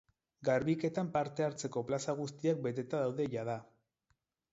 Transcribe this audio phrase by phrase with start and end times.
[0.47, 3.59] Garbiketan parte hartzeko plaza guztiak beteta daude jada.